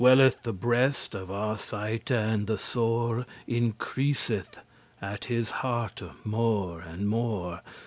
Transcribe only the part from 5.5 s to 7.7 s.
hearte more and more.